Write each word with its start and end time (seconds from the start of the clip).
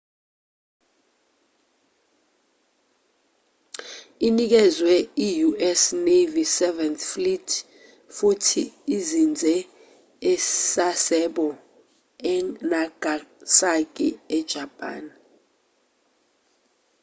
inikezwe 4.27 4.93
i-u.s. 5.27 5.81
navy 6.07 6.43
seventh 6.57 7.03
fleet 7.11 7.49
futhi 8.15 8.63
izinze 8.95 9.55
e-sasebo 10.31 11.47
e-nagasaki 12.33 14.09
e-japan 14.37 15.03